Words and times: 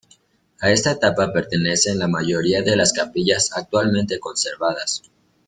A 0.59 0.71
esta 0.71 0.93
etapa 0.93 1.31
pertenecen 1.31 1.99
la 1.99 2.07
mayoría 2.07 2.63
de 2.63 2.75
las 2.75 2.91
Capillas 2.91 3.51
actualmente 3.55 4.19
conservadas. 4.19 5.03